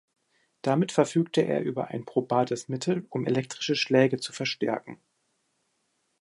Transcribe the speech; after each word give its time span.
Damit 0.63 0.91
verfügte 0.91 1.41
er 1.41 1.61
über 1.61 1.89
ein 1.89 2.05
probates 2.05 2.69
Mittel, 2.69 3.05
um 3.11 3.27
elektrische 3.27 3.75
Schläge 3.75 4.19
zu 4.19 4.33
verstärken. 4.33 4.99